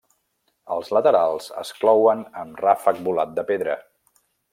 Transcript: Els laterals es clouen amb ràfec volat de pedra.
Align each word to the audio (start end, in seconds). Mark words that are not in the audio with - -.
Els 0.75 0.87
laterals 0.97 1.49
es 1.63 1.71
clouen 1.81 2.23
amb 2.45 2.63
ràfec 2.67 3.03
volat 3.09 3.37
de 3.41 3.45
pedra. 3.51 3.77